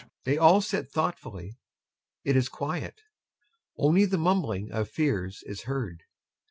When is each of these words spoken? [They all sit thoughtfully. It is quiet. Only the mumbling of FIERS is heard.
[They 0.23 0.35
all 0.35 0.61
sit 0.61 0.89
thoughtfully. 0.89 1.59
It 2.23 2.35
is 2.35 2.49
quiet. 2.49 3.01
Only 3.77 4.05
the 4.05 4.17
mumbling 4.17 4.71
of 4.71 4.89
FIERS 4.89 5.43
is 5.45 5.65
heard. 5.65 6.05